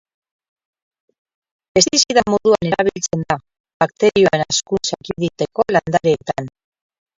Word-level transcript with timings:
Pestizida 1.79 2.23
moduan 2.35 2.71
erabiltzen 2.71 3.23
da, 3.33 3.39
bakterioen 3.85 4.47
hazkuntza 4.49 5.01
ekiditeko 5.05 5.69
landareetan. 5.77 6.53